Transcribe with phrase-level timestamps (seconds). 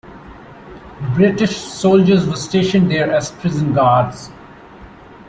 [1.13, 4.31] British soldiers were stationed there as prison guards.